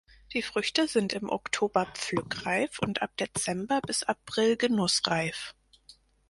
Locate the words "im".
1.13-1.29